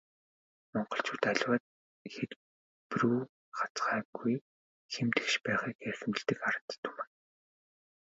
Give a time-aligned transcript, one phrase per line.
[0.73, 1.63] Монголчууд аливаад
[2.13, 3.19] хэлбэрүү
[3.57, 4.35] хазгайгүй,
[4.93, 7.09] хэм тэгш байхыг эрхэмлэдэг ард түмэн.